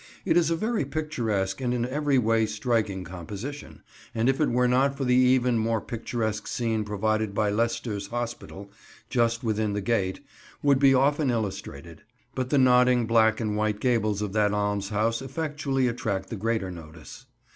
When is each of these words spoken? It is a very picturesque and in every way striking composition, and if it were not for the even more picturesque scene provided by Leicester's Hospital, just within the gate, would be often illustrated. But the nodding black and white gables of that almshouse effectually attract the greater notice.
It 0.25 0.35
is 0.35 0.49
a 0.49 0.55
very 0.55 0.83
picturesque 0.83 1.61
and 1.61 1.75
in 1.75 1.85
every 1.85 2.17
way 2.17 2.47
striking 2.47 3.03
composition, 3.03 3.83
and 4.15 4.29
if 4.29 4.41
it 4.41 4.49
were 4.49 4.67
not 4.67 4.97
for 4.97 5.05
the 5.05 5.13
even 5.13 5.59
more 5.59 5.79
picturesque 5.79 6.47
scene 6.47 6.83
provided 6.83 7.35
by 7.35 7.51
Leicester's 7.51 8.07
Hospital, 8.07 8.71
just 9.11 9.43
within 9.43 9.73
the 9.73 9.79
gate, 9.81 10.21
would 10.63 10.79
be 10.79 10.95
often 10.95 11.29
illustrated. 11.29 12.01
But 12.33 12.49
the 12.49 12.57
nodding 12.57 13.05
black 13.05 13.39
and 13.39 13.55
white 13.55 13.79
gables 13.79 14.23
of 14.23 14.33
that 14.33 14.53
almshouse 14.55 15.21
effectually 15.21 15.87
attract 15.87 16.29
the 16.31 16.35
greater 16.35 16.71
notice. 16.71 17.27